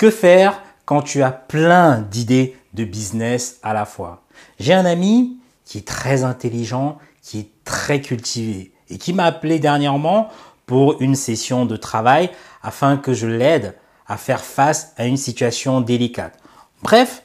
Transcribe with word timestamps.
Que 0.00 0.08
faire 0.08 0.62
quand 0.86 1.02
tu 1.02 1.22
as 1.22 1.30
plein 1.30 1.98
d'idées 1.98 2.56
de 2.72 2.84
business 2.84 3.58
à 3.62 3.74
la 3.74 3.84
fois? 3.84 4.22
J'ai 4.58 4.72
un 4.72 4.86
ami 4.86 5.36
qui 5.66 5.76
est 5.76 5.86
très 5.86 6.24
intelligent, 6.24 6.96
qui 7.20 7.40
est 7.40 7.50
très 7.66 8.00
cultivé 8.00 8.72
et 8.88 8.96
qui 8.96 9.12
m'a 9.12 9.24
appelé 9.24 9.58
dernièrement 9.58 10.30
pour 10.64 11.02
une 11.02 11.14
session 11.14 11.66
de 11.66 11.76
travail 11.76 12.30
afin 12.62 12.96
que 12.96 13.12
je 13.12 13.26
l'aide 13.26 13.76
à 14.06 14.16
faire 14.16 14.40
face 14.42 14.94
à 14.96 15.04
une 15.04 15.18
situation 15.18 15.82
délicate. 15.82 16.38
Bref, 16.82 17.22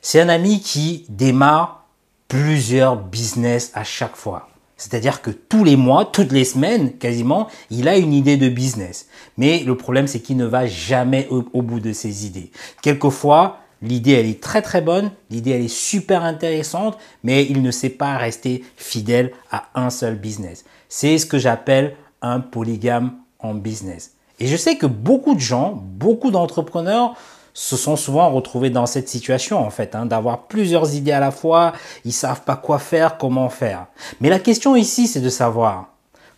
c'est 0.00 0.20
un 0.20 0.28
ami 0.28 0.60
qui 0.60 1.04
démarre 1.08 1.86
plusieurs 2.28 2.98
business 2.98 3.72
à 3.74 3.82
chaque 3.82 4.14
fois. 4.14 4.48
C'est-à-dire 4.82 5.22
que 5.22 5.30
tous 5.30 5.62
les 5.62 5.76
mois, 5.76 6.04
toutes 6.04 6.32
les 6.32 6.44
semaines, 6.44 6.94
quasiment, 6.94 7.46
il 7.70 7.86
a 7.86 7.96
une 7.96 8.12
idée 8.12 8.36
de 8.36 8.48
business. 8.48 9.06
Mais 9.38 9.60
le 9.60 9.76
problème, 9.76 10.08
c'est 10.08 10.18
qu'il 10.18 10.36
ne 10.36 10.44
va 10.44 10.66
jamais 10.66 11.28
au, 11.30 11.62
bout 11.62 11.78
de 11.78 11.92
ses 11.92 12.26
idées. 12.26 12.50
Quelquefois, 12.82 13.60
l'idée, 13.80 14.10
elle 14.10 14.26
est 14.26 14.42
très 14.42 14.60
très 14.60 14.80
bonne, 14.80 15.12
l'idée, 15.30 15.52
elle 15.52 15.62
est 15.62 15.68
super 15.68 16.24
intéressante, 16.24 16.98
mais 17.22 17.46
il 17.48 17.62
ne 17.62 17.70
sait 17.70 17.90
pas 17.90 18.16
rester 18.16 18.64
fidèle 18.76 19.30
à 19.52 19.68
un 19.76 19.88
seul 19.88 20.16
business. 20.16 20.64
C'est 20.88 21.16
ce 21.16 21.26
que 21.26 21.38
j'appelle 21.38 21.94
un 22.20 22.40
polygame 22.40 23.12
en 23.38 23.54
business. 23.54 24.14
Et 24.40 24.48
je 24.48 24.56
sais 24.56 24.78
que 24.78 24.86
beaucoup 24.86 25.36
de 25.36 25.40
gens, 25.40 25.80
beaucoup 25.80 26.32
d'entrepreneurs 26.32 27.14
se 27.54 27.76
sont 27.76 27.96
souvent 27.96 28.30
retrouvés 28.30 28.70
dans 28.70 28.86
cette 28.86 29.08
situation 29.08 29.58
en 29.58 29.70
fait, 29.70 29.94
hein, 29.94 30.06
d'avoir 30.06 30.46
plusieurs 30.46 30.94
idées 30.94 31.12
à 31.12 31.20
la 31.20 31.30
fois, 31.30 31.72
ils 32.04 32.12
savent 32.12 32.42
pas 32.42 32.56
quoi 32.56 32.78
faire, 32.78 33.18
comment 33.18 33.48
faire. 33.48 33.86
Mais 34.20 34.28
la 34.28 34.38
question 34.38 34.76
ici, 34.76 35.06
c'est 35.06 35.20
de 35.20 35.28
savoir, 35.28 35.88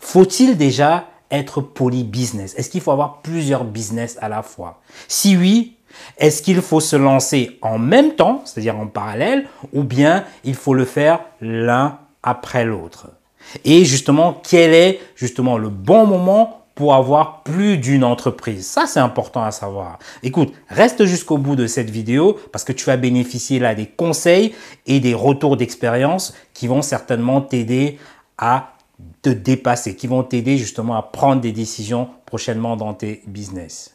faut-il 0.01 0.57
déjà 0.57 1.05
être 1.31 1.61
poly-business 1.61 2.55
Est-ce 2.57 2.71
qu'il 2.71 2.81
faut 2.81 2.93
avoir 2.93 3.23
plusieurs 3.23 3.65
business 3.65 4.19
à 4.21 4.29
la 4.29 4.43
fois? 4.43 4.81
Si 5.09 5.37
oui, 5.37 5.77
est-ce 6.19 6.43
qu'il 6.43 6.61
faut 6.61 6.81
se 6.81 6.97
lancer 6.97 7.59
en 7.63 7.79
même 7.79 8.15
temps, 8.15 8.43
c'est-à-dire 8.45 8.79
en 8.79 8.87
parallèle, 8.87 9.47
ou 9.73 9.83
bien 9.83 10.25
il 10.45 10.55
faut 10.55 10.75
le 10.75 10.85
faire 10.85 11.21
l'un 11.41 11.99
après 12.23 12.65
l'autre? 12.65 13.09
Et 13.65 13.85
justement, 13.85 14.41
quel 14.49 14.75
est 14.75 15.01
justement 15.17 15.59
le 15.59 15.69
bon 15.69 16.07
moment 16.07 16.64
pour 16.75 16.95
avoir 16.95 17.43
plus 17.43 17.79
d'une 17.79 18.05
entreprise. 18.05 18.67
Ça, 18.67 18.87
c'est 18.87 19.01
important 19.01 19.43
à 19.45 19.51
savoir. 19.53 19.99
Écoute, 20.23 20.53
reste 20.69 21.05
jusqu'au 21.05 21.39
bout 21.39 21.57
de 21.57 21.67
cette 21.67 21.91
vidéo 21.91 22.39
parce 22.53 22.65
que 22.65 22.73
tu 22.73 22.85
vas 22.85 22.97
bénéficier 22.97 23.59
là 23.59 23.75
des 23.75 23.87
conseils 23.87 24.55
et 24.87 25.01
des 25.01 25.15
retours 25.15 25.57
d'expérience 25.57 26.35
qui 26.53 26.67
vont 26.67 26.83
certainement 26.83 27.41
t'aider 27.41 27.99
à 28.39 28.73
te 29.23 29.31
dépasser, 29.31 29.97
qui 29.97 30.07
vont 30.07 30.23
t'aider 30.23 30.57
justement 30.57 30.97
à 30.97 31.03
prendre 31.03 31.41
des 31.41 31.53
décisions 31.53 32.09
prochainement 32.27 32.77
dans 32.77 32.95
tes 32.95 33.23
business. 33.27 33.94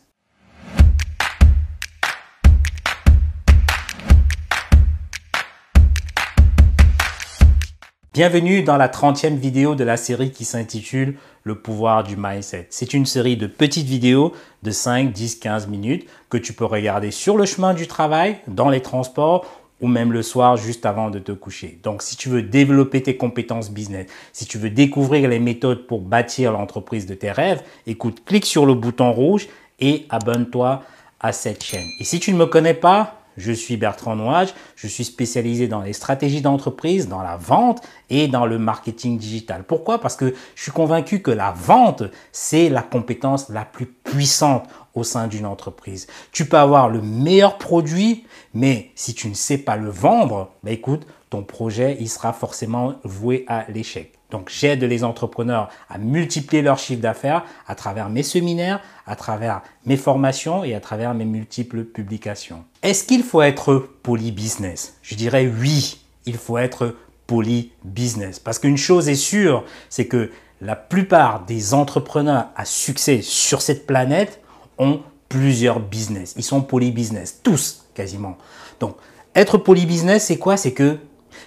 Bienvenue 8.20 8.64
dans 8.64 8.75
la 8.75 8.89
30e 8.89 9.38
vidéo 9.38 9.75
de 9.75 9.86
la 9.86 9.95
série 9.95 10.31
qui 10.31 10.44
s'intitule 10.44 11.16
Le 11.44 11.56
pouvoir 11.56 12.03
du 12.03 12.17
mindset. 12.17 12.67
C'est 12.70 12.94
une 12.94 13.06
série 13.06 13.38
de 13.38 13.48
petites 13.48 13.88
vidéos 13.88 14.34
de 14.62 14.72
5, 14.72 15.14
10, 15.14 15.36
15 15.36 15.67
minutes 15.67 16.06
que 16.30 16.36
tu 16.36 16.52
peux 16.52 16.66
regarder 16.66 17.12
sur 17.12 17.38
le 17.38 17.45
chemin 17.45 17.73
du 17.73 17.88
travail, 17.88 18.40
dans 18.50 18.70
les 18.70 18.81
transports 18.81 19.45
ou 19.80 19.88
même 19.88 20.12
le 20.12 20.22
soir 20.22 20.58
juste 20.58 20.86
avant 20.86 21.09
de 21.09 21.20
te 21.20 21.31
coucher. 21.31 21.80
Donc 21.81 22.02
si 22.02 22.17
tu 22.17 22.28
veux 22.28 22.42
développer 22.42 23.02
tes 23.02 23.16
compétences 23.16 23.72
business, 23.72 24.08
si 24.34 24.45
tu 24.45 24.58
veux 24.58 24.70
découvrir 24.70 25.30
les 25.30 25.40
méthodes 25.40 25.88
pour 25.88 26.02
bâtir 26.02 26.52
l'entreprise 26.52 27.06
de 27.06 27.14
tes 27.14 27.31
rêves, 27.31 27.64
écoute, 27.88 28.25
clique 28.25 28.45
sur 28.45 28.66
le 28.66 28.73
bouton 28.73 29.14
rouge 29.14 29.47
et 29.80 30.06
abonne-toi 30.09 30.84
à 31.22 31.31
cette 31.31 31.64
chaîne. 31.64 31.88
Et 32.02 32.03
si 32.03 32.20
tu 32.20 32.34
ne 32.34 32.38
me 32.38 32.47
connais 32.47 32.73
pas, 32.73 33.19
je 33.39 33.51
suis 33.51 33.77
Bertrand 33.77 34.15
Nouage, 34.15 34.53
je 34.75 34.87
suis 34.87 35.05
spécialisé 35.05 35.67
dans 35.67 35.81
les 35.81 35.93
stratégies 35.93 36.41
d'entreprise, 36.41 37.07
dans 37.07 37.21
la 37.21 37.37
vente 37.37 37.81
et 38.09 38.27
dans 38.27 38.45
le 38.45 38.59
marketing 38.59 39.17
digital. 39.17 39.63
Pourquoi? 39.63 40.00
Parce 40.00 40.16
que 40.16 40.35
je 40.55 40.61
suis 40.61 40.72
convaincu 40.72 41.22
que 41.22 41.31
la 41.31 41.51
vente, 41.51 42.03
c'est 42.31 42.69
la 42.69 42.81
compétence 42.81 43.49
la 43.49 43.66
plus 43.66 43.85
puissante 43.85 44.67
au 44.94 45.03
sein 45.03 45.28
d'une 45.28 45.45
entreprise. 45.45 46.07
Tu 46.31 46.45
peux 46.45 46.57
avoir 46.57 46.89
le 46.89 47.01
meilleur 47.01 47.57
produit, 47.57 48.25
mais 48.53 48.91
si 48.95 49.13
tu 49.13 49.29
ne 49.29 49.33
sais 49.33 49.57
pas 49.57 49.78
le 49.78 49.89
vendre, 49.89 50.51
bah 50.63 50.72
écoute, 50.72 51.07
ton 51.29 51.44
projet, 51.44 51.97
il 51.99 52.09
sera 52.09 52.33
forcément 52.33 52.95
voué 53.03 53.45
à 53.47 53.66
l'échec. 53.69 54.19
Donc 54.29 54.50
j'aide 54.50 54.84
les 54.84 55.03
entrepreneurs 55.03 55.69
à 55.90 55.97
multiplier 55.97 56.62
leur 56.62 56.78
chiffre 56.78 57.01
d'affaires 57.01 57.44
à 57.67 57.75
travers 57.75 58.09
mes 58.09 58.23
séminaires, 58.23 58.81
à 59.06 59.16
travers 59.16 59.62
mes 59.85 59.97
formations 59.97 60.63
et 60.63 60.75
à 60.75 60.79
travers 60.79 61.13
mes 61.13 61.25
multiples 61.25 61.84
publications. 61.84 62.63
Est-ce 62.84 63.03
qu'il 63.03 63.23
faut 63.23 63.41
être 63.41 63.90
poly-business? 64.03 64.97
Je 65.01 65.16
dirais 65.16 65.51
oui, 65.59 66.01
il 66.25 66.38
faut 66.38 66.57
être 66.57 66.95
poly-business. 67.25 68.40
Parce 68.40 68.59
qu'une 68.59 68.78
chose 68.78 69.09
est 69.09 69.16
sûre, 69.16 69.63
c'est 69.90 70.07
que 70.07 70.31
la 70.61 70.75
plupart 70.75 71.46
des 71.46 71.73
entrepreneurs 71.73 72.47
à 72.56 72.66
succès 72.66 73.22
sur 73.22 73.61
cette 73.61 73.88
planète 73.88 74.41
ont 74.78 75.01
plusieurs 75.28 75.79
business. 75.79 76.34
Ils 76.38 76.44
sont 76.44 76.61
poly-business, 76.61 77.40
tous 77.44 77.85
quasiment. 77.94 78.38
Donc 78.79 78.96
être 79.35 79.57
poly-business, 79.57 80.25
c'est 80.25 80.38
quoi? 80.38 80.57
C'est 80.57 80.73
que 80.73 80.97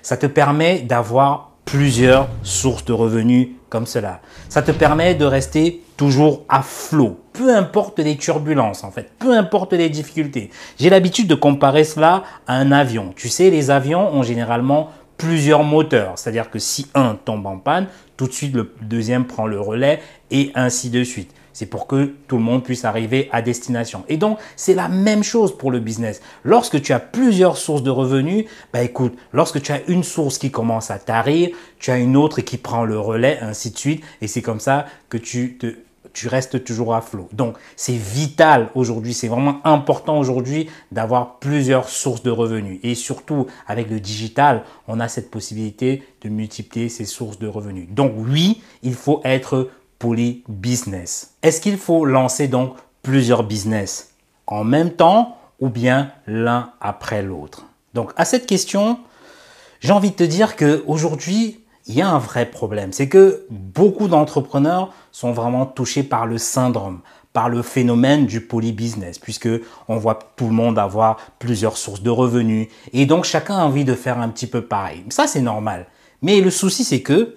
ça 0.03 0.17
te 0.17 0.27
permet 0.27 0.81
d'avoir 0.81 1.52
plusieurs 1.65 2.29
sources 2.43 2.85
de 2.85 2.93
revenus 2.93 3.49
comme 3.69 3.87
cela. 3.87 4.21
Ça 4.49 4.63
te 4.63 4.71
permet 4.71 5.15
de 5.15 5.25
rester 5.25 5.83
toujours 5.97 6.45
à 6.49 6.63
flot, 6.63 7.21
peu 7.33 7.55
importe 7.55 7.99
les 8.01 8.17
turbulences 8.17 8.85
en 8.85 8.91
fait, 8.91 9.13
peu 9.19 9.37
importe 9.37 9.73
les 9.73 9.89
difficultés. 9.89 10.51
J'ai 10.79 10.91
l'habitude 10.91 11.27
de 11.27 11.35
comparer 11.35 11.85
cela 11.85 12.25
à 12.47 12.57
un 12.57 12.73
avion. 12.73 13.13
Tu 13.17 13.29
sais, 13.29 13.51
les 13.51 13.71
avions 13.71 14.13
ont 14.13 14.23
généralement 14.23 14.91
plusieurs 15.17 15.63
moteurs, 15.63 16.19
c'est-à-dire 16.19 16.51
que 16.51 16.59
si 16.59 16.87
un 16.95 17.15
tombe 17.15 17.47
en 17.47 17.59
panne, 17.59 17.87
tout 18.17 18.27
de 18.27 18.33
suite 18.33 18.55
le 18.55 18.75
deuxième 18.83 19.27
prend 19.27 19.47
le 19.47 19.61
relais 19.61 20.01
et 20.31 20.51
ainsi 20.55 20.91
de 20.91 21.05
suite. 21.05 21.33
C'est 21.53 21.67
pour 21.67 21.87
que 21.87 22.15
tout 22.29 22.37
le 22.37 22.43
monde 22.43 22.63
puisse 22.65 22.85
arriver 22.85 23.29
à 23.33 23.43
destination. 23.43 24.05
Et 24.09 24.17
donc, 24.17 24.39
c'est 24.57 24.75
la 24.75 24.89
même 24.89 25.23
chose 25.23 25.57
pour 25.57 25.71
le 25.71 25.81
business. 25.81 26.21
Lorsque 26.45 26.81
tu 26.81 26.93
as 26.93 27.01
plusieurs 27.01 27.57
sources 27.57 27.83
de 27.83 27.91
revenus, 27.91 28.47
bah 28.73 28.83
écoute, 28.83 29.17
lorsque 29.33 29.61
tu 29.61 29.73
as 29.73 29.83
une 29.89 30.05
source 30.05 30.39
qui 30.39 30.51
commence 30.51 30.91
à 30.91 30.99
tarir, 30.99 31.51
tu 31.79 31.91
as 31.91 31.99
une 31.99 32.17
autre 32.17 32.41
qui 32.41 32.57
prend 32.57 32.85
le 32.85 32.99
relais, 32.99 33.39
ainsi 33.41 33.71
de 33.71 33.79
suite. 33.79 34.05
Et 34.21 34.27
c'est 34.27 34.43
comme 34.43 34.61
ça 34.61 34.87
que 35.09 35.19
tu 35.19 35.59
tu 36.13 36.29
restes 36.29 36.65
toujours 36.65 36.95
à 36.95 37.01
flot. 37.01 37.29
Donc, 37.33 37.57
c'est 37.77 37.97
vital 37.97 38.71
aujourd'hui, 38.75 39.15
c'est 39.15 39.29
vraiment 39.29 39.61
important 39.65 40.19
aujourd'hui 40.19 40.69
d'avoir 40.91 41.39
plusieurs 41.39 41.89
sources 41.89 42.23
de 42.23 42.31
revenus. 42.31 42.81
Et 42.83 42.95
surtout, 42.95 43.47
avec 43.67 43.91
le 43.91 44.01
digital, 44.01 44.65
on 44.89 45.01
a 45.01 45.09
cette 45.09 45.31
possibilité 45.31 46.03
de 46.23 46.29
multiplier 46.29 46.89
ces 46.89 47.05
sources 47.05 47.39
de 47.39 47.47
revenus. 47.47 47.89
Donc, 47.91 48.13
oui, 48.17 48.63
il 48.83 48.95
faut 48.95 49.21
être 49.25 49.71
business. 50.49 51.35
Est-ce 51.43 51.61
qu'il 51.61 51.77
faut 51.77 52.05
lancer 52.05 52.49
donc 52.49 52.77
plusieurs 53.03 53.45
business 53.45 54.15
en 54.47 54.65
même 54.65 54.91
temps 54.91 55.39
ou 55.61 55.69
bien 55.69 56.11
l'un 56.27 56.73
après 56.81 57.23
l'autre? 57.23 57.65
Donc 57.95 58.13
à 58.17 58.25
cette 58.25 58.47
question, 58.47 58.99
j'ai 59.81 59.93
envie 59.93 60.11
de 60.11 60.17
te 60.17 60.25
dire 60.25 60.57
que 60.57 60.83
aujourd'hui, 60.87 61.61
il 61.87 61.95
y 61.95 62.03
a 62.03 62.09
un 62.09 62.19
vrai 62.19 62.47
problème, 62.47 62.93
c'est 62.93 63.09
que 63.09 63.47
beaucoup 63.51 64.09
d'entrepreneurs 64.09 64.93
sont 65.11 65.33
vraiment 65.33 65.67
touchés 65.67 66.05
par 66.05 66.27
le 66.27 66.39
syndrome, 66.39 67.01
par 67.33 67.49
le 67.49 67.63
phénomène 67.63 68.27
du 68.27 68.41
polybusiness, 68.41 69.19
puisque 69.19 69.49
on 69.89 69.97
voit 69.97 70.19
tout 70.37 70.47
le 70.47 70.53
monde 70.53 70.79
avoir 70.79 71.17
plusieurs 71.39 71.77
sources 71.77 72.03
de 72.03 72.11
revenus, 72.11 72.69
et 72.93 73.07
donc 73.07 73.25
chacun 73.25 73.59
a 73.59 73.65
envie 73.65 73.85
de 73.85 73.95
faire 73.95 74.21
un 74.21 74.29
petit 74.29 74.47
peu 74.47 74.63
pareil. 74.63 75.05
Ça, 75.11 75.27
c'est 75.27 75.41
normal. 75.41 75.87
Mais 76.21 76.41
le 76.41 76.51
souci, 76.51 76.85
c'est 76.85 77.03
que 77.03 77.37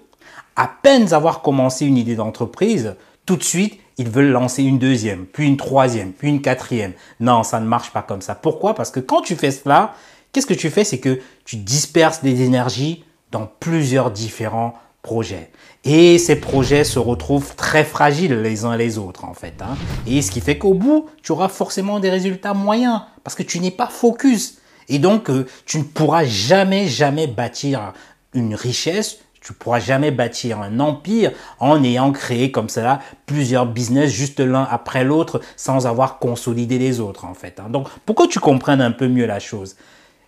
à 0.56 0.68
peine 0.68 1.12
avoir 1.12 1.42
commencé 1.42 1.86
une 1.86 1.98
idée 1.98 2.16
d'entreprise, 2.16 2.96
tout 3.26 3.36
de 3.36 3.42
suite, 3.42 3.78
ils 3.98 4.08
veulent 4.08 4.30
lancer 4.30 4.62
une 4.62 4.78
deuxième, 4.78 5.26
puis 5.26 5.46
une 5.46 5.56
troisième, 5.56 6.12
puis 6.12 6.28
une 6.28 6.42
quatrième. 6.42 6.92
Non, 7.20 7.42
ça 7.42 7.60
ne 7.60 7.66
marche 7.66 7.90
pas 7.90 8.02
comme 8.02 8.22
ça. 8.22 8.34
Pourquoi? 8.34 8.74
Parce 8.74 8.90
que 8.90 9.00
quand 9.00 9.22
tu 9.22 9.36
fais 9.36 9.50
cela, 9.50 9.94
qu'est-ce 10.32 10.46
que 10.46 10.54
tu 10.54 10.70
fais? 10.70 10.84
C'est 10.84 10.98
que 10.98 11.20
tu 11.44 11.56
disperses 11.56 12.22
des 12.22 12.42
énergies 12.42 13.04
dans 13.32 13.48
plusieurs 13.60 14.10
différents 14.10 14.74
projets. 15.02 15.50
Et 15.84 16.18
ces 16.18 16.36
projets 16.36 16.84
se 16.84 16.98
retrouvent 16.98 17.54
très 17.54 17.84
fragiles 17.84 18.40
les 18.42 18.64
uns 18.64 18.76
les 18.76 18.98
autres, 18.98 19.24
en 19.24 19.34
fait. 19.34 19.54
Hein. 19.62 19.76
Et 20.06 20.20
ce 20.20 20.30
qui 20.30 20.40
fait 20.40 20.58
qu'au 20.58 20.74
bout, 20.74 21.06
tu 21.22 21.32
auras 21.32 21.48
forcément 21.48 22.00
des 22.00 22.10
résultats 22.10 22.54
moyens, 22.54 23.02
parce 23.24 23.36
que 23.36 23.44
tu 23.44 23.60
n'es 23.60 23.70
pas 23.70 23.86
focus. 23.86 24.58
Et 24.88 24.98
donc, 24.98 25.30
euh, 25.30 25.46
tu 25.64 25.78
ne 25.78 25.84
pourras 25.84 26.24
jamais, 26.24 26.86
jamais 26.86 27.26
bâtir 27.26 27.92
une 28.34 28.54
richesse, 28.54 29.18
tu 29.46 29.52
pourras 29.52 29.78
jamais 29.78 30.10
bâtir 30.10 30.60
un 30.60 30.80
empire 30.80 31.30
en 31.60 31.84
ayant 31.84 32.10
créé 32.10 32.50
comme 32.50 32.68
cela 32.68 32.98
plusieurs 33.26 33.64
business 33.64 34.10
juste 34.10 34.40
l'un 34.40 34.66
après 34.68 35.04
l'autre 35.04 35.40
sans 35.54 35.86
avoir 35.86 36.18
consolidé 36.18 36.80
les 36.80 36.98
autres 36.98 37.24
en 37.24 37.34
fait. 37.34 37.60
Hein. 37.60 37.68
Donc 37.70 37.86
pourquoi 38.04 38.26
tu 38.26 38.40
comprennes 38.40 38.80
un 38.80 38.90
peu 38.90 39.06
mieux 39.06 39.24
la 39.24 39.38
chose? 39.38 39.76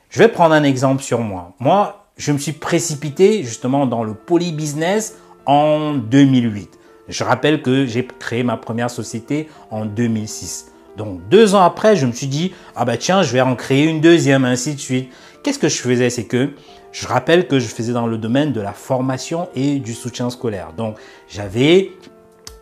Je 0.09 0.20
vais 0.20 0.29
prendre 0.29 0.55
un 0.55 0.62
exemple 0.62 1.03
sur 1.03 1.19
moi. 1.19 1.53
Moi, 1.59 2.06
je 2.17 2.31
me 2.31 2.38
suis 2.38 2.53
précipité 2.53 3.43
justement 3.43 3.87
dans 3.87 4.05
le 4.05 4.15
poly-business 4.15 5.17
en 5.47 5.94
2008. 5.94 6.79
Je 7.09 7.25
rappelle 7.25 7.61
que 7.61 7.87
j'ai 7.87 8.06
créé 8.06 8.44
ma 8.44 8.56
première 8.56 8.88
société 8.88 9.49
en 9.73 9.85
2006. 9.85 10.67
Donc 10.97 11.29
deux 11.29 11.56
ans 11.56 11.62
après, 11.62 11.97
je 11.97 12.06
me 12.06 12.12
suis 12.12 12.29
dit, 12.29 12.53
ah 12.76 12.85
bah 12.85 12.97
tiens, 12.97 13.23
je 13.23 13.32
vais 13.32 13.41
en 13.41 13.56
créer 13.56 13.85
une 13.85 14.00
deuxième, 14.00 14.44
ainsi 14.44 14.76
de 14.76 14.81
suite. 14.81 15.11
Qu'est-ce 15.49 15.59
que 15.59 15.69
je 15.71 15.81
faisais? 15.81 16.11
C'est 16.11 16.27
que 16.27 16.50
je 16.93 17.06
rappelle 17.06 17.49
que 17.49 17.59
je 17.59 17.69
faisais 17.69 17.95
dans 17.95 18.06
le 18.06 18.19
domaine 18.19 18.53
de 18.53 18.61
la 18.61 18.75
formation 18.75 19.49
et 19.55 19.79
du 19.79 19.95
soutien 19.95 20.29
scolaire. 20.29 20.75
Donc 20.77 20.99
j'avais 21.27 21.93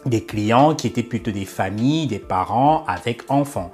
des 0.05 0.23
clients 0.23 0.77
qui 0.77 0.87
étaient 0.87 1.03
plutôt 1.03 1.33
des 1.33 1.47
familles, 1.47 2.07
des 2.07 2.21
parents 2.21 2.85
avec 2.87 3.25
enfants 3.29 3.73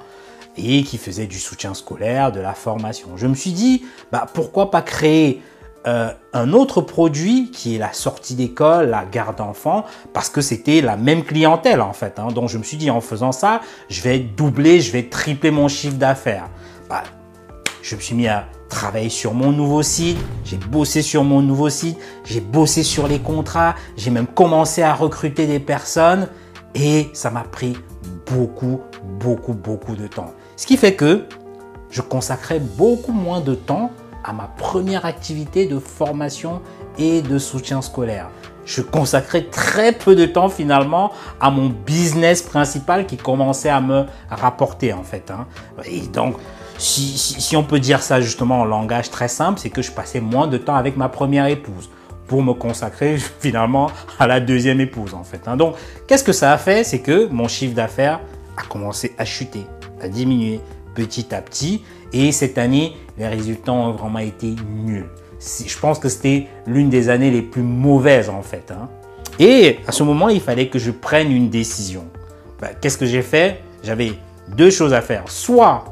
et 0.57 0.83
qui 0.83 0.97
faisaient 0.97 1.27
du 1.27 1.39
soutien 1.39 1.75
scolaire, 1.75 2.33
de 2.33 2.41
la 2.41 2.55
formation. 2.55 3.19
Je 3.19 3.27
me 3.27 3.35
suis 3.35 3.53
dit, 3.53 3.85
bah, 4.13 4.27
pourquoi 4.33 4.71
pas 4.71 4.81
créer 4.81 5.43
euh, 5.87 6.11
un 6.33 6.55
autre 6.55 6.81
produit 6.81 7.51
qui 7.51 7.75
est 7.75 7.79
la 7.79 7.93
sortie 7.93 8.35
d'école, 8.35 8.89
la 8.89 9.05
garde 9.05 9.37
d'enfants, 9.37 9.85
parce 10.15 10.31
que 10.31 10.41
c'était 10.41 10.81
la 10.81 10.97
même 10.97 11.23
clientèle 11.23 11.83
en 11.83 11.93
fait. 11.93 12.19
Hein. 12.19 12.29
Donc 12.29 12.49
je 12.49 12.57
me 12.57 12.63
suis 12.63 12.79
dit 12.79 12.91
en 12.91 13.03
faisant 13.03 13.33
ça, 13.33 13.61
je 13.91 14.01
vais 14.01 14.21
doubler, 14.21 14.81
je 14.81 14.91
vais 14.91 15.03
tripler 15.03 15.51
mon 15.51 15.69
chiffre 15.69 15.97
d'affaires. 15.97 16.49
Bah, 16.89 17.03
je 17.83 17.95
me 17.95 18.01
suis 18.01 18.15
mis 18.15 18.27
à 18.27 18.47
travailler 18.73 19.11
sur 19.11 19.35
mon 19.35 19.53
nouveau 19.53 19.83
site, 19.83 20.17
j'ai 20.45 20.57
bossé 20.57 21.03
sur 21.03 21.25
mon 21.25 21.43
nouveau 21.43 21.69
site, 21.69 21.99
j'ai 22.25 22.41
bossé 22.41 22.83
sur 22.83 23.07
les 23.07 23.19
contrats, 23.19 23.75
j'ai 23.97 24.11
même 24.11 24.27
commencé 24.27 24.83
à 24.83 24.95
recruter 24.95 25.47
des 25.47 25.61
personnes 25.61 26.27
et 26.75 27.11
ça 27.13 27.31
m'a 27.31 27.43
pris 27.43 27.77
beaucoup, 28.27 28.81
beaucoup, 29.21 29.53
beaucoup 29.53 29.95
de 29.95 30.07
temps. 30.07 30.33
Ce 30.57 30.67
qui 30.67 30.79
fait 30.79 30.95
que 30.95 31.27
je 31.91 32.01
consacrais 32.01 32.61
beaucoup 32.61 33.13
moins 33.13 33.41
de 33.41 33.55
temps 33.55 33.91
à 34.25 34.33
ma 34.33 34.45
première 34.45 35.05
activité 35.05 35.67
de 35.67 35.79
formation 35.79 36.63
et 36.99 37.21
de 37.21 37.39
soutien 37.39 37.83
scolaire. 37.83 38.31
Je 38.65 38.81
consacrais 38.81 39.43
très 39.43 39.93
peu 39.93 40.15
de 40.15 40.25
temps 40.25 40.49
finalement 40.49 41.13
à 41.41 41.51
mon 41.51 41.69
business 41.69 42.43
principal 42.43 43.07
qui 43.07 43.17
commençait 43.17 43.69
à 43.69 43.81
me 43.81 44.05
rapporter 44.31 44.93
en 44.93 45.03
fait. 45.03 45.31
Hein. 45.31 45.47
Et 45.85 46.01
donc, 46.01 46.37
si, 46.79 47.57
on 47.57 47.63
peut 47.63 47.81
dire 47.81 48.03
ça 48.03 48.21
justement 48.21 48.61
en 48.61 48.65
langage 48.65 49.11
très 49.11 49.29
simple, 49.29 49.61
c'est 49.61 49.71
que 49.71 49.83
je 49.83 49.93
passais 49.93 50.21
moins 50.21 50.47
de 50.47 50.59
temps 50.59 50.75
avec 50.75 50.97
ma 50.97 51.09
première 51.09 51.47
épouse 51.47 51.91
pour 52.27 52.43
me 52.43 52.53
consacrer 52.53 53.19
finalement 53.41 53.91
à 54.19 54.27
la 54.27 54.41
deuxième 54.41 54.81
épouse 54.81 55.15
en 55.15 55.25
fait. 55.25 55.47
Hein. 55.47 55.57
Donc, 55.57 55.77
qu'est-ce 56.07 56.25
que 56.25 56.33
ça 56.33 56.53
a 56.53 56.59
fait? 56.59 56.85
C'est 56.85 57.01
que 57.01 57.27
mon 57.27 57.49
chiffre 57.49 57.75
d'affaires 57.75 58.21
a 58.57 58.63
commencé 58.63 59.15
à 59.19 59.25
chuter, 59.25 59.67
à 60.01 60.09
diminuer 60.09 60.61
petit 60.95 61.35
à 61.35 61.41
petit. 61.41 61.83
Et 62.13 62.33
cette 62.33 62.59
année, 62.59 62.97
les 63.19 63.27
résultats 63.27 63.73
ont 63.73 63.93
vraiment 63.93 64.19
été 64.19 64.55
nuls. 64.85 65.09
Je 65.45 65.79
pense 65.79 65.99
que 65.99 66.09
c'était 66.09 66.47
l'une 66.67 66.89
des 66.89 67.09
années 67.09 67.31
les 67.31 67.43
plus 67.43 67.63
mauvaises 67.63 68.31
en 68.31 68.43
fait. 68.43 68.71
Hein. 68.71 68.89
Et 69.39 69.79
à 69.87 69.93
ce 69.93 70.03
moment, 70.03 70.29
il 70.29 70.41
fallait 70.41 70.69
que 70.69 70.79
je 70.79 70.91
prenne 70.91 71.33
une 71.33 71.51
décision. 71.51 72.05
Ben, 72.61 72.71
qu'est-ce 72.81 72.99
que 72.99 73.07
j'ai 73.07 73.23
fait? 73.23 73.61
J'avais 73.83 74.13
deux 74.57 74.71
choses 74.71 74.93
à 74.93 75.01
faire. 75.01 75.25
Soit 75.27 75.85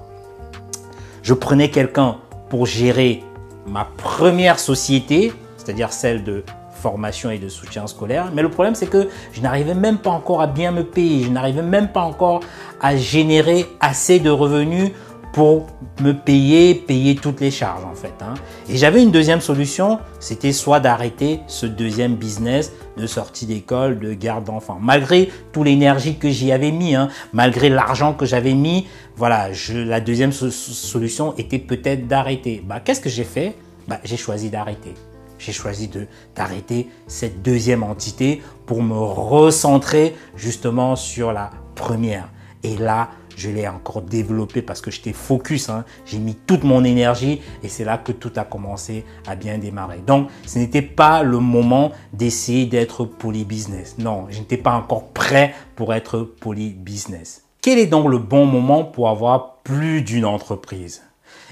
je 1.23 1.35
prenais 1.35 1.71
quelqu'un 1.71 2.19
pour 2.49 2.67
gérer 2.67 3.23
ma 3.67 3.89
première 3.97 4.59
société, 4.59 5.33
c'est-à-dire 5.57 5.93
celle 5.93 6.23
de 6.25 6.45
formation 6.81 7.31
et 7.31 7.39
de 7.39 7.49
soutien 7.49 7.87
scolaire. 7.87 8.31
Mais 8.35 8.43
le 8.43 8.51
problème, 8.51 8.75
c'est 8.75 8.87
que 8.87 9.09
je 9.33 9.41
n'arrivais 9.41 9.75
même 9.75 9.99
pas 9.99 10.11
encore 10.11 10.41
à 10.41 10.47
bien 10.47 10.73
me 10.73 10.85
payer. 10.85 11.25
Je 11.25 11.31
n'arrivais 11.31 11.63
même 11.63 11.89
pas 11.89 12.03
encore 12.03 12.41
à 12.81 12.97
générer 12.97 13.67
assez 13.81 14.19
de 14.19 14.31
revenus 14.31 14.93
pour 15.33 15.67
me 16.01 16.13
payer, 16.13 16.75
payer 16.75 17.15
toutes 17.15 17.41
les 17.41 17.51
charges 17.51 17.85
en 17.85 17.95
fait. 17.95 18.15
Hein. 18.21 18.35
Et 18.69 18.77
j'avais 18.77 19.03
une 19.03 19.11
deuxième 19.11 19.41
solution, 19.41 19.99
c'était 20.19 20.53
soit 20.53 20.81
d'arrêter 20.81 21.41
ce 21.47 21.67
deuxième 21.67 22.17
business 22.17 22.73
de 22.97 23.07
sortie 23.07 23.47
d'école, 23.47 23.99
de 23.99 24.13
garde 24.13 24.45
d'enfants. 24.45 24.79
Malgré 24.81 25.31
toute 25.53 25.65
l'énergie 25.65 26.17
que 26.17 26.29
j'y 26.29 26.53
avais 26.53 26.73
mis, 26.73 26.95
hein, 26.95 27.09
malgré 27.33 27.69
l'argent 27.69 28.13
que 28.13 28.27
j'avais 28.27 28.55
mis, 28.55 28.87
voilà, 29.17 29.49
la 29.75 30.01
deuxième 30.01 30.33
solution 30.33 31.35
était 31.37 31.59
peut-être 31.59 32.09
d'arrêter. 32.09 32.63
Bah, 32.67 32.81
Qu'est-ce 32.81 33.01
que 33.01 33.11
j'ai 33.11 33.25
fait? 33.25 33.57
Bah, 33.87 34.01
J'ai 34.05 34.17
choisi 34.17 34.51
d'arrêter. 34.51 34.95
J'ai 35.39 35.53
choisi 35.53 35.91
d'arrêter 36.37 36.89
cette 37.07 37.41
deuxième 37.41 37.83
entité 37.83 38.43
pour 38.67 38.83
me 38.83 38.95
recentrer 38.95 40.15
justement 40.37 40.97
sur 40.97 41.33
la 41.33 41.51
première. 41.75 42.29
Et 42.63 42.77
là, 42.77 43.09
je 43.41 43.51
l'ai 43.51 43.67
encore 43.67 44.03
développé 44.03 44.61
parce 44.61 44.81
que 44.81 44.91
j'étais 44.91 45.15
focus. 45.15 45.71
Hein. 45.71 45.85
J'ai 46.05 46.19
mis 46.19 46.35
toute 46.35 46.63
mon 46.63 46.85
énergie 46.85 47.41
et 47.63 47.69
c'est 47.69 47.85
là 47.85 47.97
que 47.97 48.13
tout 48.13 48.33
a 48.37 48.45
commencé 48.45 49.05
à 49.27 49.35
bien 49.35 49.57
démarrer. 49.59 49.99
Donc, 50.07 50.29
ce 50.47 50.59
n'était 50.59 50.83
pas 50.83 51.23
le 51.23 51.39
moment 51.39 51.93
d'essayer 52.13 52.67
d'être 52.67 53.05
poly-business. 53.05 53.97
Non, 53.99 54.27
je 54.29 54.39
n'étais 54.41 54.59
pas 54.59 54.73
encore 54.73 55.09
prêt 55.09 55.55
pour 55.75 55.95
être 55.95 56.21
poly-business. 56.21 57.45
Quel 57.63 57.79
est 57.79 57.87
donc 57.87 58.09
le 58.09 58.19
bon 58.19 58.45
moment 58.45 58.85
pour 58.85 59.09
avoir 59.09 59.57
plus 59.65 60.03
d'une 60.03 60.27
entreprise? 60.27 61.03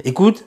Écoute, 0.05 0.45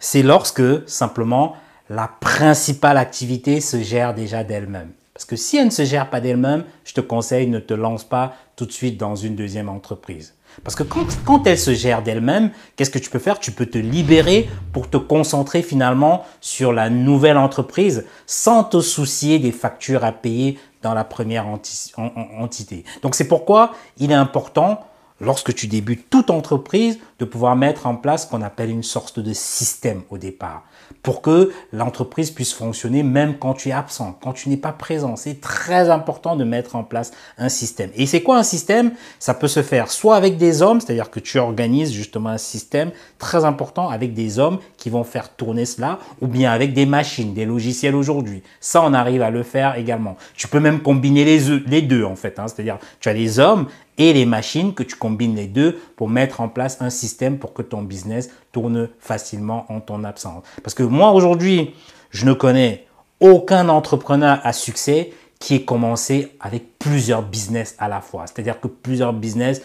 c'est 0.00 0.22
lorsque 0.22 0.88
simplement 0.88 1.54
la 1.88 2.08
principale 2.20 2.96
activité 2.96 3.60
se 3.60 3.82
gère 3.82 4.14
déjà 4.14 4.42
d'elle-même. 4.42 4.90
Parce 5.14 5.24
que 5.26 5.36
si 5.36 5.58
elle 5.58 5.66
ne 5.66 5.70
se 5.70 5.84
gère 5.84 6.10
pas 6.10 6.20
d'elle-même, 6.20 6.64
je 6.84 6.94
te 6.94 7.00
conseille, 7.00 7.46
ne 7.46 7.58
te 7.58 7.74
lance 7.74 8.02
pas 8.02 8.34
tout 8.56 8.66
de 8.66 8.72
suite 8.72 8.98
dans 8.98 9.14
une 9.14 9.36
deuxième 9.36 9.68
entreprise. 9.68 10.34
Parce 10.64 10.74
que 10.74 10.82
quand, 10.82 11.46
elle 11.46 11.58
se 11.58 11.72
gère 11.74 12.02
d'elle-même, 12.02 12.50
qu'est-ce 12.76 12.90
que 12.90 12.98
tu 12.98 13.10
peux 13.10 13.18
faire? 13.18 13.38
Tu 13.38 13.52
peux 13.52 13.66
te 13.66 13.78
libérer 13.78 14.48
pour 14.72 14.88
te 14.88 14.96
concentrer 14.96 15.62
finalement 15.62 16.24
sur 16.40 16.72
la 16.72 16.90
nouvelle 16.90 17.38
entreprise 17.38 18.06
sans 18.26 18.64
te 18.64 18.80
soucier 18.80 19.38
des 19.38 19.52
factures 19.52 20.04
à 20.04 20.12
payer 20.12 20.58
dans 20.82 20.94
la 20.94 21.04
première 21.04 21.46
entité. 21.46 22.84
Donc 23.02 23.14
c'est 23.14 23.28
pourquoi 23.28 23.72
il 23.98 24.10
est 24.10 24.14
important 24.14 24.80
lorsque 25.22 25.54
tu 25.54 25.68
débutes 25.68 26.10
toute 26.10 26.30
entreprise, 26.30 26.98
de 27.18 27.24
pouvoir 27.24 27.54
mettre 27.54 27.86
en 27.86 27.94
place 27.94 28.24
ce 28.24 28.26
qu'on 28.26 28.42
appelle 28.42 28.68
une 28.68 28.82
sorte 28.82 29.20
de 29.20 29.32
système 29.32 30.02
au 30.10 30.18
départ, 30.18 30.64
pour 31.02 31.22
que 31.22 31.52
l'entreprise 31.72 32.32
puisse 32.32 32.52
fonctionner 32.52 33.04
même 33.04 33.38
quand 33.38 33.54
tu 33.54 33.68
es 33.68 33.72
absent, 33.72 34.18
quand 34.20 34.32
tu 34.32 34.48
n'es 34.48 34.56
pas 34.56 34.72
présent. 34.72 35.14
C'est 35.14 35.40
très 35.40 35.88
important 35.88 36.34
de 36.34 36.42
mettre 36.42 36.74
en 36.74 36.82
place 36.82 37.12
un 37.38 37.48
système. 37.48 37.90
Et 37.94 38.06
c'est 38.06 38.22
quoi 38.22 38.38
un 38.38 38.42
système? 38.42 38.90
Ça 39.20 39.34
peut 39.34 39.48
se 39.48 39.62
faire 39.62 39.90
soit 39.90 40.16
avec 40.16 40.36
des 40.36 40.62
hommes, 40.62 40.80
c'est-à-dire 40.80 41.10
que 41.10 41.20
tu 41.20 41.38
organises 41.38 41.92
justement 41.92 42.30
un 42.30 42.38
système 42.38 42.90
très 43.18 43.44
important 43.44 43.88
avec 43.88 44.14
des 44.14 44.40
hommes 44.40 44.58
qui 44.76 44.90
vont 44.90 45.04
faire 45.04 45.28
tourner 45.28 45.64
cela, 45.64 46.00
ou 46.20 46.26
bien 46.26 46.50
avec 46.50 46.74
des 46.74 46.86
machines, 46.86 47.34
des 47.34 47.44
logiciels 47.44 47.94
aujourd'hui. 47.94 48.42
Ça, 48.60 48.82
on 48.82 48.92
arrive 48.92 49.22
à 49.22 49.30
le 49.30 49.44
faire 49.44 49.76
également. 49.76 50.16
Tu 50.34 50.48
peux 50.48 50.60
même 50.60 50.80
combiner 50.80 51.24
les, 51.24 51.82
deux 51.82 52.04
en 52.04 52.16
fait, 52.16 52.40
hein. 52.40 52.48
c'est-à-dire 52.48 52.78
tu 52.98 53.08
as 53.08 53.12
les 53.12 53.38
hommes 53.38 53.66
et 53.98 54.12
les 54.12 54.24
machines, 54.24 54.74
que 54.74 54.82
tu 54.82 54.96
combines 54.96 55.36
les 55.36 55.46
deux 55.46 55.78
pour 55.96 56.08
mettre 56.08 56.40
en 56.40 56.48
place 56.48 56.78
un 56.80 56.90
système 56.90 57.38
pour 57.38 57.52
que 57.52 57.62
ton 57.62 57.82
business 57.82 58.30
tourne 58.52 58.88
facilement 58.98 59.66
en 59.68 59.80
ton 59.80 60.04
absence. 60.04 60.44
Parce 60.62 60.74
que 60.74 60.82
moi 60.82 61.12
aujourd'hui, 61.12 61.74
je 62.10 62.26
ne 62.26 62.32
connais 62.32 62.86
aucun 63.20 63.68
entrepreneur 63.68 64.40
à 64.42 64.52
succès 64.52 65.12
qui 65.38 65.56
ait 65.56 65.64
commencé 65.64 66.36
avec 66.40 66.78
plusieurs 66.78 67.22
business 67.22 67.74
à 67.78 67.88
la 67.88 68.00
fois. 68.00 68.24
C'est-à-dire 68.26 68.60
que 68.60 68.68
plusieurs 68.68 69.12
business 69.12 69.62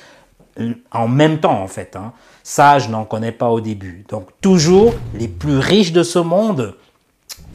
euh, 0.59 0.73
en 0.91 1.07
même 1.07 1.39
temps 1.39 1.61
en 1.61 1.67
fait. 1.67 1.95
Hein. 1.95 2.13
Ça, 2.43 2.79
je 2.79 2.89
n'en 2.89 3.05
connais 3.05 3.31
pas 3.31 3.49
au 3.49 3.61
début. 3.61 4.05
Donc 4.09 4.29
toujours, 4.41 4.93
les 5.13 5.27
plus 5.27 5.57
riches 5.57 5.91
de 5.91 6.03
ce 6.03 6.19
monde 6.19 6.75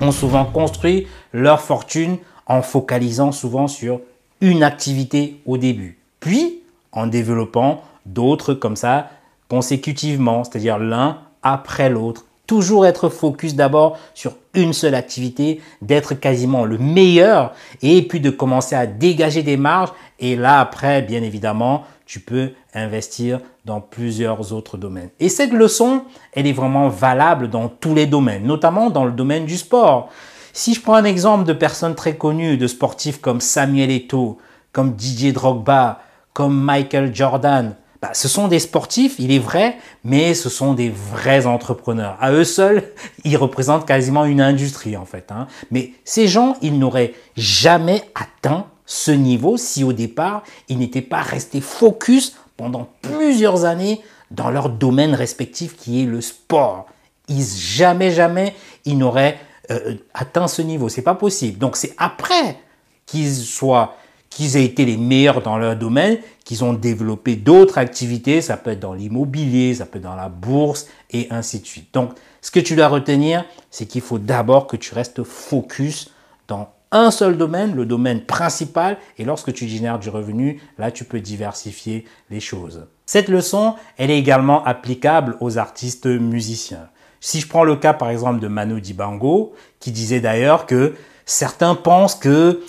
ont 0.01 0.13
souvent 0.13 0.45
construit 0.45 1.07
leur 1.33 1.61
fortune 1.61 2.19
en 2.47 2.63
focalisant 2.63 3.33
souvent 3.33 3.69
sur 3.69 4.01
une 4.41 4.63
activité 4.63 5.41
au 5.47 5.59
début. 5.59 5.99
Puis, 6.21 6.62
en 6.93 7.07
développant 7.07 7.83
d'autres 8.07 8.55
comme 8.55 8.77
ça 8.77 9.09
consécutivement, 9.49 10.45
c'est-à-dire 10.45 10.79
l'un 10.79 11.19
après 11.43 11.91
l'autre. 11.91 12.25
Toujours 12.47 12.87
être 12.87 13.09
focus 13.09 13.55
d'abord 13.55 13.99
sur 14.15 14.33
une 14.55 14.73
seule 14.73 14.95
activité, 14.95 15.61
d'être 15.81 16.15
quasiment 16.15 16.65
le 16.65 16.79
meilleur 16.79 17.53
et 17.83 18.03
puis 18.03 18.21
de 18.21 18.31
commencer 18.31 18.75
à 18.75 18.87
dégager 18.87 19.43
des 19.43 19.57
marges. 19.57 19.93
Et 20.19 20.37
là, 20.37 20.61
après, 20.61 21.03
bien 21.03 21.23
évidemment, 21.23 21.85
tu 22.07 22.21
peux 22.21 22.51
investir 22.75 23.41
dans 23.65 23.81
plusieurs 23.81 24.53
autres 24.53 24.77
domaines. 24.77 25.11
Et 25.21 25.29
cette 25.29 25.53
leçon, 25.53 26.05
elle 26.33 26.47
est 26.47 26.53
vraiment 26.53 26.89
valable 26.89 27.49
dans 27.49 27.69
tous 27.69 27.95
les 27.95 28.07
domaines, 28.07 28.45
notamment 28.45 28.91
dans 28.91 29.05
le 29.05 29.13
domaine 29.13 29.45
du 29.45 29.57
sport. 29.57 30.11
Si 30.53 30.75
je 30.75 30.81
prends 30.81 30.95
un 30.95 31.05
exemple 31.05 31.45
de 31.45 31.53
personnes 31.53 31.95
très 31.95 32.17
connues, 32.17 32.57
de 32.57 32.67
sportifs 32.67 33.21
comme 33.21 33.41
Samuel 33.41 33.91
Eto'o, 33.91 34.39
comme 34.73 34.95
Didier 34.95 35.33
Drogba, 35.33 36.01
comme 36.33 36.59
Michael 36.59 37.15
Jordan. 37.15 37.77
Bah, 38.01 38.11
ce 38.15 38.27
sont 38.27 38.49
des 38.49 38.59
sportifs, 38.59 39.15
il 39.21 39.31
est 39.31 39.39
vrai, 39.39 39.77
mais 40.03 40.35
ce 40.35 40.49
sont 40.49 40.75
des 40.75 40.91
vrais 40.91 41.47
entrepreneurs. 41.47 42.17
À 42.21 42.33
eux 42.33 42.45
seuls, 42.45 42.83
ils 43.25 43.37
représentent 43.37 43.87
quasiment 43.87 44.25
une 44.25 44.41
industrie 44.41 44.97
en 44.97 45.05
fait. 45.05 45.31
Hein. 45.31 45.47
Mais 45.71 45.93
ces 46.05 46.27
gens, 46.27 46.57
ils 46.63 46.79
n'auraient 46.79 47.15
jamais 47.37 48.03
atteint 48.15 48.67
ce 48.87 49.13
niveau 49.13 49.57
si 49.57 49.85
au 49.85 49.93
départ, 49.93 50.43
ils 50.69 50.79
n'étaient 50.79 51.01
pas 51.01 51.23
restés 51.23 51.61
focus 51.61 52.37
pendant 52.57 52.89
plusieurs 53.03 53.65
années 53.65 54.01
dans 54.33 54.51
leur 54.51 54.69
domaine 54.69 55.15
respectif 55.15 55.77
qui 55.77 56.03
est 56.03 56.07
le 56.07 56.21
sport. 56.21 56.87
Ils 57.29 57.45
jamais, 57.45 58.11
jamais, 58.11 58.55
ils 58.85 58.99
n'auraient 58.99 59.39
euh, 59.71 59.95
atteint 60.13 60.49
ce 60.49 60.61
niveau. 60.61 60.89
C'est 60.89 61.03
pas 61.03 61.15
possible. 61.15 61.59
Donc 61.59 61.77
c'est 61.77 61.95
après 61.99 62.59
qu'ils 63.07 63.35
soient 63.37 63.97
qu'ils 64.35 64.57
aient 64.57 64.65
été 64.65 64.85
les 64.85 64.97
meilleurs 64.97 65.43
dans 65.43 65.59
leur 65.59 65.77
domaine, 65.77 66.19
qu'ils 66.45 66.65
ont 66.65 66.73
développé 66.73 67.37
d'autres 67.37 67.79
activités, 67.79 68.41
ça 68.41 68.57
peut 68.57 68.71
être 68.71 68.81
dans 68.81 68.95
l'immobilier, 68.95 69.75
ça 69.75 69.87
peut 69.87 69.99
être 69.99 70.05
dans 70.05 70.17
la 70.17 70.29
bourse 70.29 70.87
et 71.11 71.27
ainsi 71.31 71.61
de 71.61 71.67
suite. 71.67 71.93
Donc, 71.93 72.13
ce 72.41 72.51
que 72.51 72.61
tu 72.61 72.75
dois 72.75 72.89
retenir, 72.89 73.45
c'est 73.71 73.87
qu'il 73.87 74.01
faut 74.01 74.19
d'abord 74.19 74.67
que 74.67 74.77
tu 74.77 74.95
restes 74.95 75.23
focus 75.23 76.11
dans 76.49 76.69
un 76.91 77.11
seul 77.11 77.39
domaine, 77.39 77.75
le 77.75 77.87
domaine 77.87 78.21
principal, 78.21 78.99
et 79.17 79.25
lorsque 79.25 79.53
tu 79.53 79.67
génères 79.67 79.99
du 79.99 80.11
revenu, 80.11 80.61
là, 80.79 80.91
tu 80.91 81.05
peux 81.05 81.21
diversifier 81.21 82.05
les 82.31 82.41
choses. 82.41 82.87
Cette 83.07 83.29
leçon, 83.29 83.75
elle 83.97 84.11
est 84.11 84.19
également 84.19 84.63
applicable 84.65 85.37
aux 85.41 85.57
artistes 85.57 86.07
musiciens. 86.07 86.89
Si 87.21 87.41
je 87.41 87.49
prends 87.49 87.65
le 87.65 87.77
cas, 87.77 87.95
par 87.95 88.11
exemple, 88.11 88.41
de 88.41 88.49
Manu 88.49 88.81
Dibango, 88.81 89.55
qui 89.81 89.91
disait 89.91 90.21
d'ailleurs 90.21 90.67
que 90.67 90.95
certains 91.25 91.75
pensent 91.75 92.15
que 92.15 92.61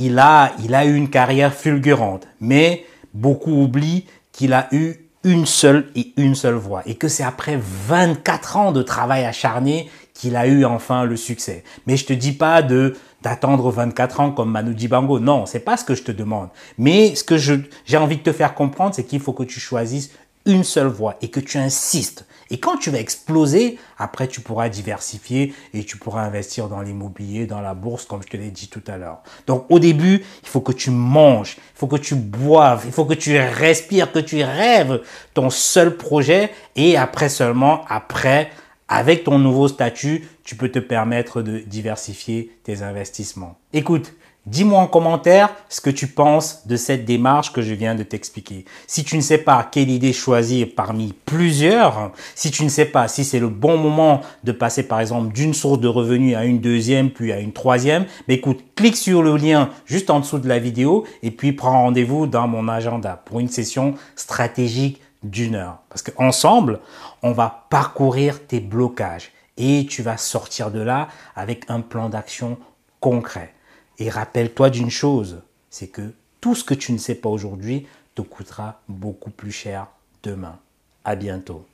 il 0.00 0.18
a, 0.18 0.52
il 0.64 0.74
a 0.74 0.86
eu 0.86 0.96
une 0.96 1.10
carrière 1.10 1.54
fulgurante, 1.54 2.26
mais 2.40 2.84
beaucoup 3.14 3.52
oublient 3.52 4.06
qu'il 4.32 4.52
a 4.54 4.66
eu 4.72 4.94
une 5.22 5.44
seule 5.44 5.90
et 5.94 6.12
une 6.16 6.34
seule 6.34 6.54
voix, 6.54 6.82
et 6.86 6.94
que 6.94 7.06
c'est 7.06 7.22
après 7.22 7.58
24 7.60 8.56
ans 8.56 8.72
de 8.72 8.82
travail 8.82 9.26
acharné 9.26 9.90
qu'il 10.14 10.36
a 10.36 10.46
eu 10.46 10.64
enfin 10.64 11.04
le 11.04 11.16
succès. 11.16 11.62
Mais 11.86 11.98
je 11.98 12.06
te 12.06 12.12
dis 12.12 12.32
pas 12.32 12.62
de 12.62 12.96
d'attendre 13.22 13.70
24 13.70 14.20
ans 14.20 14.30
comme 14.32 14.50
Manu 14.50 14.74
Dibango. 14.74 15.20
Non, 15.20 15.44
c'est 15.44 15.60
pas 15.60 15.76
ce 15.76 15.84
que 15.84 15.94
je 15.94 16.02
te 16.02 16.12
demande. 16.12 16.48
Mais 16.78 17.14
ce 17.14 17.22
que 17.22 17.36
j'ai 17.36 17.96
envie 17.98 18.16
de 18.16 18.22
te 18.22 18.32
faire 18.32 18.54
comprendre, 18.54 18.94
c'est 18.94 19.04
qu'il 19.04 19.20
faut 19.20 19.34
que 19.34 19.42
tu 19.42 19.60
choisisses 19.60 20.10
une 20.46 20.64
seule 20.64 20.86
voie 20.86 21.16
et 21.20 21.28
que 21.28 21.40
tu 21.40 21.58
insistes. 21.58 22.26
Et 22.50 22.58
quand 22.58 22.76
tu 22.76 22.90
vas 22.90 22.98
exploser, 22.98 23.78
après 23.96 24.26
tu 24.26 24.40
pourras 24.40 24.68
diversifier 24.68 25.54
et 25.72 25.84
tu 25.84 25.96
pourras 25.96 26.22
investir 26.22 26.68
dans 26.68 26.82
l'immobilier, 26.82 27.46
dans 27.46 27.60
la 27.60 27.74
bourse, 27.74 28.04
comme 28.04 28.22
je 28.22 28.28
te 28.28 28.36
l'ai 28.36 28.50
dit 28.50 28.68
tout 28.68 28.82
à 28.88 28.96
l'heure. 28.96 29.22
Donc 29.46 29.66
au 29.68 29.78
début, 29.78 30.24
il 30.42 30.48
faut 30.48 30.60
que 30.60 30.72
tu 30.72 30.90
manges, 30.90 31.56
il 31.58 31.78
faut 31.78 31.86
que 31.86 31.96
tu 31.96 32.16
boives, 32.16 32.82
il 32.86 32.92
faut 32.92 33.04
que 33.04 33.14
tu 33.14 33.38
respires, 33.38 34.10
que 34.10 34.18
tu 34.18 34.42
rêves 34.42 35.00
ton 35.32 35.48
seul 35.48 35.96
projet 35.96 36.50
et 36.74 36.96
après 36.96 37.28
seulement, 37.28 37.84
après, 37.88 38.50
avec 38.88 39.22
ton 39.22 39.38
nouveau 39.38 39.68
statut, 39.68 40.28
tu 40.42 40.56
peux 40.56 40.68
te 40.68 40.80
permettre 40.80 41.42
de 41.42 41.58
diversifier 41.60 42.50
tes 42.64 42.82
investissements. 42.82 43.56
Écoute, 43.72 44.12
Dis-moi 44.46 44.80
en 44.80 44.86
commentaire 44.86 45.54
ce 45.68 45.82
que 45.82 45.90
tu 45.90 46.06
penses 46.06 46.66
de 46.66 46.76
cette 46.76 47.04
démarche 47.04 47.52
que 47.52 47.60
je 47.60 47.74
viens 47.74 47.94
de 47.94 48.02
t'expliquer. 48.02 48.64
Si 48.86 49.04
tu 49.04 49.16
ne 49.16 49.20
sais 49.20 49.38
pas 49.38 49.68
quelle 49.70 49.90
idée 49.90 50.14
choisir 50.14 50.68
parmi 50.74 51.12
plusieurs, 51.26 52.10
si 52.34 52.50
tu 52.50 52.64
ne 52.64 52.70
sais 52.70 52.86
pas 52.86 53.06
si 53.06 53.22
c'est 53.22 53.38
le 53.38 53.48
bon 53.48 53.76
moment 53.76 54.22
de 54.42 54.52
passer 54.52 54.82
par 54.82 55.00
exemple 55.00 55.34
d'une 55.34 55.52
source 55.52 55.78
de 55.78 55.88
revenus 55.88 56.36
à 56.36 56.46
une 56.46 56.58
deuxième 56.58 57.10
puis 57.10 57.32
à 57.32 57.38
une 57.38 57.52
troisième, 57.52 58.06
mais 58.28 58.36
écoute, 58.36 58.64
clique 58.76 58.96
sur 58.96 59.22
le 59.22 59.36
lien 59.36 59.68
juste 59.84 60.08
en 60.08 60.20
dessous 60.20 60.38
de 60.38 60.48
la 60.48 60.58
vidéo 60.58 61.04
et 61.22 61.30
puis 61.30 61.52
prends 61.52 61.82
rendez-vous 61.82 62.26
dans 62.26 62.48
mon 62.48 62.66
agenda 62.66 63.22
pour 63.26 63.40
une 63.40 63.48
session 63.48 63.94
stratégique 64.16 65.02
d'une 65.22 65.54
heure. 65.54 65.80
Parce 65.90 66.02
qu'ensemble, 66.02 66.80
on 67.22 67.32
va 67.32 67.66
parcourir 67.68 68.46
tes 68.46 68.60
blocages 68.60 69.32
et 69.58 69.86
tu 69.86 70.02
vas 70.02 70.16
sortir 70.16 70.70
de 70.70 70.80
là 70.80 71.08
avec 71.36 71.66
un 71.68 71.82
plan 71.82 72.08
d'action 72.08 72.56
concret. 73.00 73.52
Et 74.00 74.08
rappelle-toi 74.08 74.70
d'une 74.70 74.90
chose, 74.90 75.42
c'est 75.68 75.88
que 75.88 76.14
tout 76.40 76.54
ce 76.54 76.64
que 76.64 76.72
tu 76.72 76.92
ne 76.92 76.98
sais 76.98 77.14
pas 77.14 77.28
aujourd'hui 77.28 77.86
te 78.14 78.22
coûtera 78.22 78.80
beaucoup 78.88 79.30
plus 79.30 79.52
cher 79.52 79.88
demain. 80.22 80.58
À 81.04 81.16
bientôt. 81.16 81.66